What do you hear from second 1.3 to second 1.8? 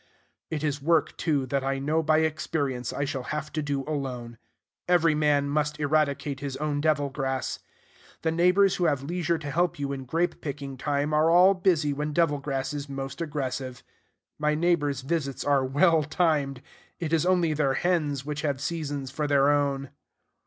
that I